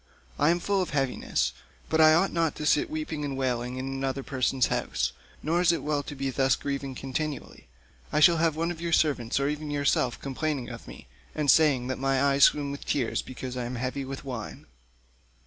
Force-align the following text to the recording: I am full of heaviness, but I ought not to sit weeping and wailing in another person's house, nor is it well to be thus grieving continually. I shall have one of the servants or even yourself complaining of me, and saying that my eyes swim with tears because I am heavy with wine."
I 0.39 0.49
am 0.49 0.59
full 0.59 0.81
of 0.81 0.89
heaviness, 0.89 1.53
but 1.87 2.01
I 2.01 2.15
ought 2.15 2.33
not 2.33 2.55
to 2.55 2.65
sit 2.65 2.89
weeping 2.89 3.23
and 3.23 3.37
wailing 3.37 3.75
in 3.77 3.85
another 3.85 4.23
person's 4.23 4.65
house, 4.65 5.11
nor 5.43 5.61
is 5.61 5.71
it 5.71 5.83
well 5.83 6.01
to 6.01 6.15
be 6.15 6.31
thus 6.31 6.55
grieving 6.55 6.95
continually. 6.95 7.67
I 8.11 8.19
shall 8.19 8.37
have 8.37 8.55
one 8.55 8.71
of 8.71 8.79
the 8.79 8.91
servants 8.93 9.39
or 9.39 9.47
even 9.47 9.69
yourself 9.69 10.19
complaining 10.19 10.69
of 10.69 10.87
me, 10.87 11.05
and 11.35 11.51
saying 11.51 11.85
that 11.89 11.99
my 11.99 12.19
eyes 12.19 12.45
swim 12.45 12.71
with 12.71 12.83
tears 12.83 13.21
because 13.21 13.55
I 13.55 13.65
am 13.65 13.75
heavy 13.75 14.03
with 14.03 14.25
wine." 14.25 14.65